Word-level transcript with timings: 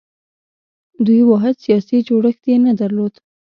دوی 1.05 1.21
واحد 1.29 1.55
سیاسي 1.65 1.97
جوړښت 2.07 2.43
یې 2.51 2.57
نه 2.65 2.71
درلود 2.81 3.13